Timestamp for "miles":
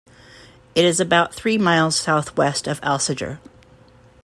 1.59-1.95